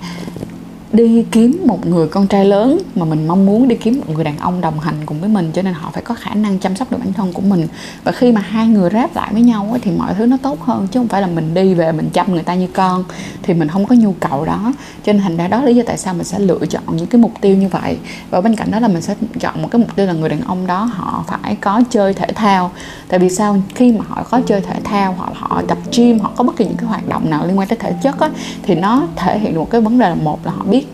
đi 0.94 1.25
kiếm 1.31 1.63
một 1.66 1.88
người 1.88 2.07
con 2.07 2.28
trai 2.28 2.45
lớn 2.45 2.80
mà 2.95 3.06
mình 3.06 3.28
mong 3.28 3.45
muốn 3.45 3.68
đi 3.68 3.75
kiếm 3.75 3.98
một 3.98 4.13
người 4.16 4.24
đàn 4.24 4.38
ông 4.38 4.62
đồng 4.62 4.80
hành 4.80 4.95
cùng 5.06 5.19
với 5.19 5.30
mình 5.30 5.51
cho 5.54 5.62
nên 5.62 5.74
họ 5.74 5.89
phải 5.94 6.04
có 6.04 6.16
khả 6.16 6.34
năng 6.34 6.60
chăm 6.60 6.75
sóc 6.75 6.92
được 6.92 6.98
bản 7.00 7.13
thân 7.13 7.34
của 7.34 7.42
mình. 7.42 7.68
Và 8.04 8.12
khi 8.12 8.31
mà 8.31 8.42
hai 8.42 8.68
người 8.68 8.89
ráp 8.89 9.16
lại 9.16 9.30
với 9.34 9.42
nhau 9.42 9.78
thì 9.81 9.92
mọi 9.92 10.13
thứ 10.13 10.25
nó 10.25 10.38
tốt 10.38 10.62
hơn 10.62 10.88
chứ 10.92 11.00
không 11.00 11.07
phải 11.07 11.22
là 11.22 11.28
mình 11.28 11.54
đi 11.54 11.74
về 11.74 11.92
mình 11.92 12.10
chăm 12.13 12.34
người 12.34 12.44
ta 12.44 12.56
như 12.56 12.68
con 12.68 13.04
thì 13.44 13.54
mình 13.54 13.68
không 13.68 13.86
có 13.86 13.95
nhu 13.95 14.13
cầu 14.19 14.45
đó. 14.45 14.74
Cho 15.06 15.13
nên 15.13 15.22
thành 15.22 15.38
ra 15.38 15.48
đó 15.48 15.62
lý 15.62 15.75
do 15.75 15.84
tại 15.88 15.98
sao 15.98 16.13
mình 16.13 16.24
sẽ 16.24 16.39
lựa 16.39 16.60
chọn 16.69 16.84
những 16.92 17.07
cái 17.07 17.22
mục 17.22 17.31
tiêu 17.42 17.56
như 17.56 17.68
vậy. 17.68 17.98
Và 18.30 18.42
bên 18.42 18.56
cạnh 18.56 18.72
đó 18.72 18.80
là 18.80 18.88
mình 18.88 19.01
sẽ 19.01 19.16
chọn 19.40 19.62
một 19.62 19.68
cái 19.72 19.80
mục 19.80 19.95
tiêu 19.95 20.06
là 20.06 20.13
người 20.13 20.30
đàn 20.30 20.42
ông 20.42 20.68
đó 20.68 20.83
họ 20.83 21.24
phải 21.28 21.56
có 21.56 21.81
chơi 21.90 22.13
thể 22.13 22.28
thao. 22.36 22.72
Tại 23.07 23.19
vì 23.19 23.30
sao? 23.30 23.62
Khi 23.75 23.92
mà 23.92 24.06
họ 24.07 24.24
có 24.24 24.42
chơi 24.45 24.62
thể 24.62 24.75
thao 24.83 25.16
hoặc 25.18 25.31
họ 25.33 25.62
tập 25.68 25.78
gym 25.98 26.19
họ 26.19 26.31
có 26.36 26.44
bất 26.44 26.57
kỳ 26.57 26.66
những 26.66 26.78
cái 26.78 26.88
hoạt 26.88 27.07
động 27.10 27.30
nào 27.30 27.48
liên 27.48 27.60
quan 27.60 27.68
tới 27.68 27.78
thể 27.78 27.94
chất 28.04 28.19
ấy, 28.19 28.30
thì 28.63 28.75
nó 28.75 29.07
thể 29.16 29.40
hiện 29.40 29.54
được 29.54 29.60
một 29.60 29.69
cái 29.69 29.81
vấn 29.81 30.00
đề 30.00 30.10
là 30.10 30.16
một 30.16 30.45
là 30.45 30.51
họ 30.51 30.63
biết 30.63 30.87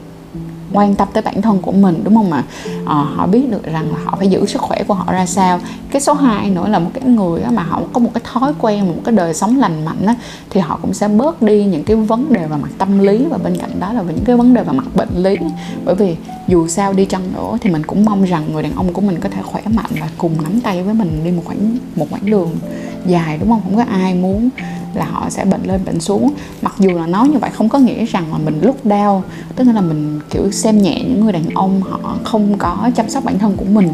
quan 0.73 0.95
tâm 0.95 1.07
tới 1.13 1.23
bản 1.23 1.41
thân 1.41 1.61
của 1.61 1.71
mình 1.71 2.01
đúng 2.03 2.15
không 2.15 2.29
mà 2.29 2.37
à, 2.37 2.43
ờ, 2.85 3.03
họ 3.15 3.27
biết 3.27 3.51
được 3.51 3.63
rằng 3.63 3.91
là 3.91 3.97
họ 4.05 4.15
phải 4.17 4.27
giữ 4.27 4.45
sức 4.45 4.61
khỏe 4.61 4.83
của 4.87 4.93
họ 4.93 5.13
ra 5.13 5.25
sao. 5.25 5.59
Cái 5.91 6.01
số 6.01 6.13
2 6.13 6.49
nữa 6.49 6.67
là 6.67 6.79
một 6.79 6.89
cái 6.93 7.03
người 7.03 7.41
mà 7.51 7.63
họ 7.63 7.81
có 7.93 7.99
một 7.99 8.09
cái 8.13 8.21
thói 8.33 8.53
quen 8.59 8.87
một 8.87 9.01
cái 9.05 9.15
đời 9.15 9.33
sống 9.33 9.59
lành 9.59 9.85
mạnh 9.85 10.05
á, 10.05 10.15
thì 10.49 10.61
họ 10.61 10.79
cũng 10.81 10.93
sẽ 10.93 11.07
bớt 11.07 11.41
đi 11.41 11.65
những 11.65 11.83
cái 11.83 11.95
vấn 11.97 12.33
đề 12.33 12.47
về 12.47 12.57
mặt 12.61 12.69
tâm 12.77 12.99
lý 12.99 13.25
và 13.29 13.37
bên 13.37 13.57
cạnh 13.57 13.79
đó 13.79 13.93
là 13.93 14.01
những 14.01 14.23
cái 14.25 14.35
vấn 14.35 14.53
đề 14.53 14.63
về 14.63 14.73
mặt 14.73 14.85
bệnh 14.95 15.23
lý. 15.23 15.37
Bởi 15.85 15.95
vì 15.95 16.15
dù 16.47 16.67
sao 16.67 16.93
đi 16.93 17.05
chăng 17.05 17.33
nữa 17.33 17.57
thì 17.61 17.69
mình 17.69 17.83
cũng 17.85 18.05
mong 18.05 18.23
rằng 18.23 18.43
người 18.53 18.63
đàn 18.63 18.75
ông 18.75 18.93
của 18.93 19.01
mình 19.01 19.19
có 19.19 19.29
thể 19.29 19.41
khỏe 19.43 19.61
mạnh 19.65 19.91
và 19.99 20.07
cùng 20.17 20.31
nắm 20.43 20.61
tay 20.61 20.83
với 20.83 20.93
mình 20.93 21.21
đi 21.23 21.31
một 21.31 21.41
khoảng 21.45 21.77
một 21.95 22.05
quãng 22.09 22.25
đường 22.25 22.49
dài 23.05 23.37
đúng 23.37 23.49
không? 23.49 23.61
Không 23.63 23.75
có 23.75 23.83
ai 23.91 24.13
muốn 24.13 24.49
là 24.95 25.05
họ 25.05 25.29
sẽ 25.29 25.45
bệnh 25.45 25.63
lên 25.63 25.85
bệnh 25.85 25.99
xuống. 25.99 26.33
Mặc 26.61 26.75
dù 26.79 26.89
là 26.89 27.07
nói 27.07 27.27
như 27.27 27.37
vậy 27.37 27.49
không 27.53 27.69
có 27.69 27.79
nghĩa 27.79 28.05
rằng 28.05 28.31
là 28.31 28.37
mình 28.37 28.59
lúc 28.61 28.85
đau 28.85 29.23
tức 29.55 29.63
là 29.63 29.81
mình, 29.81 30.19
kiểu, 30.29 30.51
xem 30.51 30.81
nhẹ 30.81 31.03
những 31.03 31.23
người 31.23 31.33
đàn 31.33 31.45
ông 31.55 31.81
họ 31.81 32.17
không 32.23 32.57
có 32.57 32.89
chăm 32.95 33.09
sóc 33.09 33.25
bản 33.25 33.39
thân 33.39 33.55
của 33.57 33.65
mình 33.65 33.89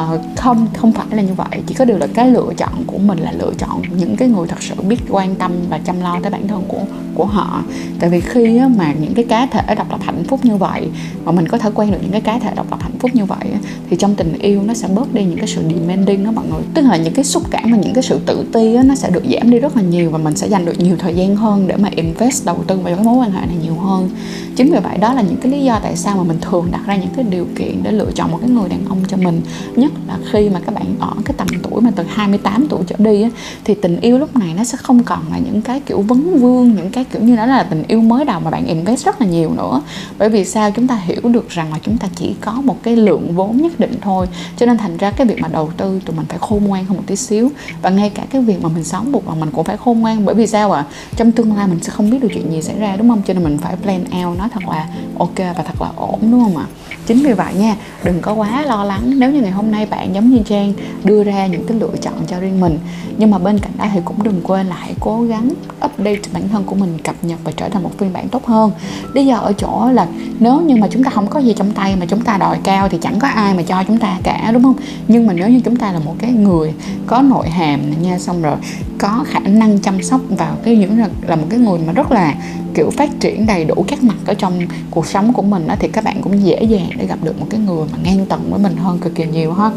uh, 0.00 0.20
không 0.36 0.66
không 0.76 0.92
phải 0.92 1.06
là 1.10 1.22
như 1.22 1.34
vậy. 1.34 1.62
Chỉ 1.66 1.74
có 1.74 1.84
điều 1.84 1.98
là 1.98 2.06
cái 2.14 2.30
lựa 2.30 2.52
chọn 2.56 2.84
của 2.86 2.98
mình 2.98 3.18
là 3.18 3.32
lựa 3.32 3.52
chọn 3.58 3.82
những 3.98 4.16
cái 4.16 4.28
người 4.28 4.46
thật 4.48 4.62
sự 4.62 4.74
biết 4.88 5.00
quan 5.10 5.34
tâm 5.34 5.52
và 5.70 5.78
chăm 5.78 6.00
lo 6.00 6.18
tới 6.22 6.30
bản 6.30 6.48
thân 6.48 6.64
của 6.68 6.82
của 7.14 7.24
họ. 7.24 7.62
Tại 8.00 8.10
vì 8.10 8.20
khi 8.20 8.60
mà 8.76 8.92
những 8.92 9.14
cái 9.14 9.24
cá 9.24 9.46
thể 9.46 9.74
độc 9.74 9.90
lập 9.90 10.00
hạnh 10.02 10.24
phúc 10.24 10.40
như 10.44 10.56
vậy 10.56 10.88
mà 11.24 11.32
mình 11.32 11.48
có 11.48 11.58
thể 11.58 11.70
quen 11.74 11.90
được 11.90 11.98
những 12.02 12.12
cái 12.12 12.20
cá 12.20 12.38
thể 12.38 12.50
độc 12.56 12.66
lập 12.70 12.82
hạnh 12.82 12.98
phúc 12.98 13.10
như 13.14 13.24
vậy 13.24 13.46
thì 13.90 13.96
trong 13.96 14.14
tình 14.14 14.38
yêu 14.38 14.62
nó 14.62 14.74
sẽ 14.74 14.88
bớt 14.88 15.14
đi 15.14 15.24
những 15.24 15.38
cái 15.38 15.46
sự 15.46 15.62
demanding 15.74 16.24
đó 16.24 16.30
mọi 16.30 16.44
người. 16.50 16.62
Tức 16.74 16.82
là 16.82 16.96
những 16.96 17.14
cái 17.14 17.24
xúc 17.24 17.42
cảm 17.50 17.72
và 17.72 17.76
những 17.76 17.94
cái 17.94 18.02
sự 18.02 18.20
tự 18.26 18.44
ti 18.52 18.78
nó 18.84 18.94
sẽ 18.94 19.10
được 19.10 19.24
giảm 19.32 19.50
đi 19.50 19.58
rất 19.58 19.76
là 19.76 19.82
nhiều 19.82 20.10
và 20.10 20.18
mình 20.18 20.36
sẽ 20.36 20.46
dành 20.46 20.64
được 20.64 20.80
nhiều 20.80 20.96
thời 20.98 21.14
gian 21.14 21.36
hơn 21.36 21.66
để 21.66 21.76
mà 21.76 21.88
invest 21.96 22.46
đầu 22.46 22.64
tư 22.66 22.76
vào 22.76 22.96
cái 22.96 23.04
mối 23.04 23.16
quan 23.16 23.30
hệ 23.30 23.46
này 23.46 23.56
nhiều 23.62 23.74
hơn. 23.74 24.10
Chính 24.56 24.72
vì 24.72 24.78
vậy 24.78 24.98
đó 24.98 25.14
là 25.14 25.22
những 25.22 25.36
cái 25.36 25.52
lý 25.52 25.64
do 25.64 25.78
tại 25.82 25.96
sao 25.96 26.16
mà 26.16 26.22
mình 26.22 26.38
thường 26.40 26.68
đặt 26.70 26.80
ra 26.86 26.96
những 26.96 27.10
cái 27.16 27.24
điều 27.30 27.46
kiện 27.56 27.82
để 27.82 27.92
lựa 27.92 28.10
chọn 28.14 28.30
một 28.30 28.38
cái 28.40 28.50
người 28.50 28.68
đàn 28.68 28.84
ông 28.88 28.98
cho 29.08 29.16
mình 29.16 29.40
nhất 29.84 29.92
là 30.08 30.18
khi 30.32 30.48
mà 30.48 30.60
các 30.66 30.74
bạn 30.74 30.94
ở 31.00 31.12
cái 31.24 31.34
tầm 31.36 31.46
tuổi 31.62 31.80
mà 31.80 31.90
từ 31.96 32.04
28 32.08 32.66
tuổi 32.68 32.80
trở 32.86 32.96
đi 32.98 33.22
á, 33.22 33.30
thì 33.64 33.74
tình 33.74 34.00
yêu 34.00 34.18
lúc 34.18 34.36
này 34.36 34.54
nó 34.56 34.64
sẽ 34.64 34.78
không 34.78 35.02
còn 35.02 35.20
là 35.30 35.38
những 35.38 35.62
cái 35.62 35.80
kiểu 35.80 36.00
vấn 36.00 36.40
vương 36.40 36.74
những 36.74 36.90
cái 36.90 37.04
kiểu 37.04 37.22
như 37.22 37.36
đó 37.36 37.46
là 37.46 37.62
tình 37.62 37.82
yêu 37.88 38.00
mới 38.00 38.24
đầu 38.24 38.40
mà 38.40 38.50
bạn 38.50 38.66
invest 38.66 39.06
rất 39.06 39.20
là 39.20 39.26
nhiều 39.26 39.50
nữa. 39.56 39.82
Bởi 40.18 40.28
vì 40.28 40.44
sao? 40.44 40.70
Chúng 40.70 40.86
ta 40.86 40.94
hiểu 40.94 41.20
được 41.22 41.48
rằng 41.48 41.72
là 41.72 41.78
chúng 41.82 41.98
ta 41.98 42.08
chỉ 42.14 42.34
có 42.40 42.52
một 42.52 42.76
cái 42.82 42.96
lượng 42.96 43.34
vốn 43.34 43.56
nhất 43.56 43.80
định 43.80 43.94
thôi. 44.00 44.26
Cho 44.56 44.66
nên 44.66 44.78
thành 44.78 44.96
ra 44.96 45.10
cái 45.10 45.26
việc 45.26 45.40
mà 45.40 45.48
đầu 45.48 45.70
tư 45.76 46.00
tụi 46.06 46.16
mình 46.16 46.26
phải 46.28 46.38
khôn 46.38 46.64
ngoan 46.64 46.84
hơn 46.84 46.96
một 46.96 47.02
tí 47.06 47.16
xíu. 47.16 47.50
Và 47.82 47.90
ngay 47.90 48.10
cả 48.10 48.22
cái 48.30 48.42
việc 48.42 48.62
mà 48.62 48.68
mình 48.68 48.84
sống 48.84 49.12
buộc 49.12 49.28
là 49.28 49.34
mình 49.34 49.50
cũng 49.52 49.64
phải 49.64 49.76
khôn 49.76 50.00
ngoan. 50.00 50.24
Bởi 50.24 50.34
vì 50.34 50.46
sao 50.46 50.72
ạ? 50.72 50.80
À? 50.80 50.90
trong 51.16 51.32
tương 51.32 51.56
lai 51.56 51.66
mình 51.66 51.78
sẽ 51.82 51.90
không 51.90 52.10
biết 52.10 52.18
được 52.22 52.28
chuyện 52.34 52.52
gì 52.52 52.62
xảy 52.62 52.78
ra 52.78 52.96
đúng 52.96 53.08
không? 53.08 53.22
Cho 53.26 53.34
nên 53.34 53.44
mình 53.44 53.58
phải 53.58 53.76
plan 53.76 54.04
out 54.24 54.38
nó 54.38 54.48
thật 54.52 54.62
là 54.68 54.88
ok 55.18 55.38
và 55.38 55.62
thật 55.66 55.82
là 55.82 55.88
ổn 55.96 56.18
đúng 56.22 56.44
không 56.44 56.56
ạ? 56.56 56.66
à? 56.68 56.83
Chính 57.06 57.22
vì 57.22 57.32
vậy 57.32 57.54
nha, 57.54 57.76
đừng 58.04 58.20
có 58.20 58.32
quá 58.32 58.62
lo 58.62 58.84
lắng. 58.84 59.12
Nếu 59.16 59.30
như 59.30 59.42
ngày 59.42 59.50
hôm 59.50 59.70
nay 59.70 59.86
bạn 59.86 60.14
giống 60.14 60.30
như 60.30 60.38
trang 60.38 60.72
đưa 61.04 61.24
ra 61.24 61.46
những 61.46 61.66
cái 61.66 61.78
lựa 61.78 61.96
chọn 62.02 62.14
cho 62.26 62.40
riêng 62.40 62.60
mình, 62.60 62.78
nhưng 63.16 63.30
mà 63.30 63.38
bên 63.38 63.58
cạnh 63.58 63.72
đó 63.78 63.84
thì 63.92 64.00
cũng 64.04 64.22
đừng 64.22 64.40
quên 64.42 64.66
là 64.66 64.76
hãy 64.78 64.94
cố 65.00 65.22
gắng 65.22 65.50
update 65.84 66.20
bản 66.32 66.48
thân 66.48 66.64
của 66.64 66.74
mình, 66.74 66.98
cập 67.04 67.14
nhật 67.22 67.38
và 67.44 67.52
trở 67.56 67.68
thành 67.68 67.82
một 67.82 67.90
phiên 67.98 68.12
bản 68.12 68.28
tốt 68.28 68.46
hơn. 68.46 68.70
Lý 69.14 69.26
do 69.26 69.36
ở 69.36 69.52
chỗ 69.52 69.90
là 69.92 70.06
nếu 70.38 70.60
như 70.60 70.76
mà 70.76 70.88
chúng 70.90 71.04
ta 71.04 71.10
không 71.10 71.26
có 71.26 71.40
gì 71.40 71.54
trong 71.56 71.70
tay 71.70 71.96
mà 71.96 72.06
chúng 72.06 72.20
ta 72.20 72.38
đòi 72.38 72.58
cao 72.64 72.88
thì 72.88 72.98
chẳng 73.02 73.18
có 73.18 73.28
ai 73.28 73.54
mà 73.54 73.62
cho 73.62 73.84
chúng 73.88 73.98
ta 73.98 74.18
cả, 74.22 74.50
đúng 74.52 74.62
không? 74.62 74.76
Nhưng 75.08 75.26
mà 75.26 75.32
nếu 75.32 75.48
như 75.48 75.60
chúng 75.64 75.76
ta 75.76 75.92
là 75.92 75.98
một 75.98 76.14
cái 76.18 76.30
người 76.30 76.72
có 77.06 77.22
nội 77.22 77.48
hàm 77.48 77.80
nha, 78.02 78.18
xong 78.18 78.42
rồi 78.42 78.56
có 79.04 79.24
khả 79.26 79.38
năng 79.38 79.78
chăm 79.78 80.02
sóc 80.02 80.20
vào 80.28 80.56
cái 80.62 80.76
những 80.76 80.98
là, 80.98 81.08
là 81.26 81.36
một 81.36 81.46
cái 81.50 81.58
người 81.58 81.78
mà 81.86 81.92
rất 81.92 82.12
là 82.12 82.34
kiểu 82.74 82.90
phát 82.90 83.20
triển 83.20 83.46
đầy 83.46 83.64
đủ 83.64 83.84
các 83.88 84.02
mặt 84.02 84.16
ở 84.26 84.34
trong 84.34 84.60
cuộc 84.90 85.06
sống 85.06 85.32
của 85.32 85.42
mình 85.42 85.66
đó, 85.66 85.74
thì 85.80 85.88
các 85.88 86.04
bạn 86.04 86.22
cũng 86.22 86.46
dễ 86.46 86.62
dàng 86.62 86.88
để 86.98 87.06
gặp 87.06 87.18
được 87.22 87.40
một 87.40 87.46
cái 87.50 87.60
người 87.60 87.86
mà 87.92 87.98
ngang 88.04 88.26
tầm 88.26 88.40
với 88.50 88.58
mình 88.58 88.76
hơn 88.76 88.98
cực 88.98 89.14
kỳ 89.14 89.24
nhiều 89.26 89.52
ha. 89.52 89.70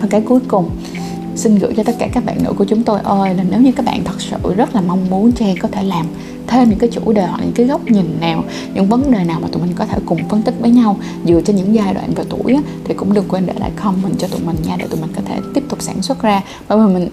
Và 0.00 0.08
cái 0.10 0.20
cuối 0.20 0.40
cùng 0.48 0.70
xin 1.36 1.58
gửi 1.58 1.74
cho 1.76 1.82
tất 1.82 1.96
cả 1.98 2.08
các 2.12 2.24
bạn 2.24 2.44
nữ 2.44 2.52
của 2.52 2.64
chúng 2.64 2.82
tôi 2.82 3.00
ơi 3.04 3.34
là 3.34 3.44
nếu 3.50 3.60
như 3.60 3.72
các 3.72 3.86
bạn 3.86 4.04
thật 4.04 4.20
sự 4.20 4.54
rất 4.56 4.74
là 4.74 4.80
mong 4.80 5.10
muốn 5.10 5.32
Trang 5.32 5.54
có 5.60 5.68
thể 5.68 5.82
làm 5.82 6.06
thêm 6.46 6.70
những 6.70 6.78
cái 6.78 6.90
chủ 6.92 7.12
đề 7.12 7.26
hoặc 7.26 7.40
những 7.42 7.52
cái 7.54 7.66
góc 7.66 7.84
nhìn 7.84 8.16
nào 8.20 8.44
những 8.74 8.86
vấn 8.86 9.10
đề 9.10 9.24
nào 9.24 9.40
mà 9.42 9.48
tụi 9.52 9.62
mình 9.62 9.72
có 9.74 9.86
thể 9.86 9.98
cùng 10.06 10.18
phân 10.28 10.42
tích 10.42 10.54
với 10.60 10.70
nhau 10.70 10.96
dựa 11.24 11.40
trên 11.40 11.56
những 11.56 11.74
giai 11.74 11.94
đoạn 11.94 12.14
về 12.14 12.24
tuổi 12.28 12.54
á, 12.54 12.60
thì 12.84 12.94
cũng 12.94 13.14
đừng 13.14 13.28
quên 13.28 13.46
để 13.46 13.54
lại 13.58 13.70
comment 13.76 14.18
cho 14.18 14.28
tụi 14.28 14.40
mình 14.40 14.56
nha 14.66 14.76
để 14.78 14.86
tụi 14.90 15.00
mình 15.00 15.10
có 15.16 15.22
thể 15.24 15.40
tiếp 15.54 15.64
tục 15.68 15.82
sản 15.82 16.02
xuất 16.02 16.22
ra. 16.22 16.42
Bởi 16.68 16.78
vì 16.78 16.94
mình 16.94 17.08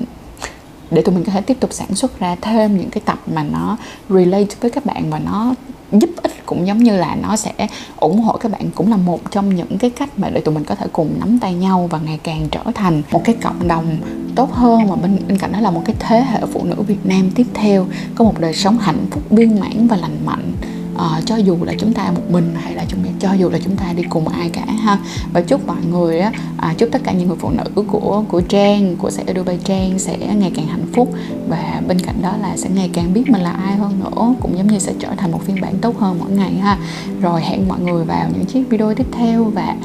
để 0.94 1.02
tụi 1.02 1.16
mình 1.16 1.24
có 1.24 1.32
thể 1.32 1.42
tiếp 1.42 1.58
tục 1.60 1.74
sản 1.74 1.96
xuất 1.96 2.20
ra 2.20 2.36
thêm 2.42 2.78
những 2.78 2.90
cái 2.90 3.02
tập 3.06 3.20
mà 3.34 3.44
nó 3.44 3.78
relate 4.10 4.56
với 4.62 4.72
các 4.72 4.86
bạn 4.86 5.10
và 5.10 5.20
nó 5.20 5.54
giúp 5.92 6.10
ích 6.24 6.46
cũng 6.46 6.68
giống 6.68 6.78
như 6.78 6.98
là 6.98 7.16
nó 7.16 7.36
sẽ 7.36 7.54
ủng 8.00 8.22
hộ 8.22 8.38
các 8.38 8.52
bạn 8.52 8.70
cũng 8.76 8.92
là 8.92 8.98
một 8.98 9.32
trong 9.32 9.56
những 9.56 9.78
cái 9.78 9.90
cách 9.90 10.20
mà 10.20 10.30
để 10.30 10.42
tụi 10.42 10.56
mình 10.56 10.64
có 10.64 10.76
thể 10.76 10.88
cùng 10.92 11.16
nắm 11.20 11.40
tay 11.40 11.54
nhau 11.54 11.88
và 11.92 12.00
ngày 12.00 12.20
càng 12.24 12.48
trở 12.52 12.64
thành 12.76 13.02
một 13.12 13.22
cái 13.26 13.36
cộng 13.42 13.68
đồng 13.68 13.98
tốt 14.36 14.54
hơn 14.54 14.88
và 14.88 14.96
bên, 14.96 15.20
bên 15.28 15.38
cạnh 15.38 15.52
đó 15.52 15.60
là 15.60 15.72
một 15.72 15.82
cái 15.86 15.96
thế 16.00 16.22
hệ 16.22 16.40
phụ 16.54 16.64
nữ 16.64 16.76
Việt 16.88 17.06
Nam 17.06 17.32
tiếp 17.36 17.48
theo 17.54 17.88
có 18.16 18.24
một 18.24 18.40
đời 18.40 18.54
sống 18.54 18.78
hạnh 18.78 19.06
phúc 19.12 19.24
viên 19.30 19.60
mãn 19.60 19.88
và 19.88 19.98
lành 19.98 20.18
mạnh 20.26 20.52
à, 20.98 21.22
cho 21.26 21.36
dù 21.36 21.58
là 21.62 21.74
chúng 21.80 21.94
ta 21.94 22.12
một 22.12 22.22
mình 22.30 22.56
hay 22.56 22.76
là 22.76 22.86
chúng 22.88 23.00
cho 23.20 23.34
dù 23.34 23.50
là 23.50 23.60
chúng 23.64 23.76
ta 23.76 23.94
đi 23.96 24.04
cùng 24.10 24.28
ai 24.28 24.50
cả 24.50 24.66
ha. 24.66 24.98
Và 25.34 25.42
chúc 25.42 25.68
mọi 25.68 25.78
người 25.92 26.20
á 26.20 26.32
à, 26.58 26.74
chúc 26.78 26.90
tất 26.92 27.02
cả 27.04 27.12
những 27.12 27.28
người 27.28 27.38
phụ 27.40 27.50
nữ 27.50 27.84
của 27.88 28.24
của 28.30 28.42
Trang 28.42 28.96
của 28.96 29.10
sẽ 29.10 29.24
Dubai 29.36 29.60
Trang 29.64 30.00
sẽ 30.00 30.18
ngày 30.18 30.52
càng 30.56 30.68
hạnh 30.68 30.86
phúc. 30.94 31.14
Và 31.48 31.82
bên 31.88 32.00
cạnh 32.00 32.22
đó 32.22 32.34
là 32.42 32.58
sẽ 32.58 32.70
ngày 32.70 32.90
càng 32.94 33.14
biết 33.14 33.30
mình 33.30 33.42
là 33.42 33.52
ai 33.52 33.76
hơn 33.76 34.00
nữa 34.00 34.36
cũng 34.42 34.58
giống 34.58 34.68
như 34.68 34.80
sẽ 34.80 34.94
trở 35.00 35.10
thành 35.18 35.32
một 35.32 35.42
phiên 35.46 35.62
bản 35.62 35.74
tốt 35.82 35.98
hơn 35.98 36.18
mỗi 36.20 36.32
ngày 36.32 36.54
ha. 36.54 36.78
Rồi 37.22 37.42
hẹn 37.42 37.68
mọi 37.68 37.80
người 37.80 38.06
vào 38.06 38.30
những 38.34 38.46
chiếc 38.46 38.70
video 38.70 38.94
tiếp 38.94 39.08
theo. 39.12 39.44
Và 39.44 39.76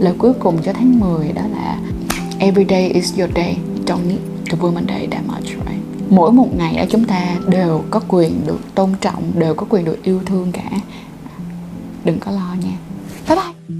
lời 0.00 0.14
cuối 0.18 0.32
cùng 0.32 0.62
cho 0.62 0.72
tháng 0.72 1.00
10 1.00 1.32
đó 1.32 1.42
là 1.52 1.78
every 2.38 2.64
day 2.68 2.88
is 2.88 3.18
your 3.18 3.30
day. 3.34 3.56
Don't 3.86 4.08
need 4.08 4.20
to 4.50 4.58
woman 4.58 4.86
day 4.88 5.06
that 5.10 5.22
much 5.26 5.59
mỗi 6.10 6.32
một 6.32 6.48
ngày 6.56 6.76
ở 6.76 6.86
chúng 6.90 7.04
ta 7.04 7.36
đều 7.48 7.84
có 7.90 8.00
quyền 8.08 8.46
được 8.46 8.60
tôn 8.74 8.94
trọng, 9.00 9.32
đều 9.34 9.54
có 9.54 9.66
quyền 9.70 9.84
được 9.84 10.02
yêu 10.02 10.20
thương 10.26 10.52
cả. 10.52 10.70
Đừng 12.04 12.18
có 12.18 12.30
lo 12.30 12.56
nha. 12.64 12.78
Bye 13.28 13.36
bye. 13.36 13.79